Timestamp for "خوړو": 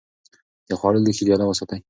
0.79-1.03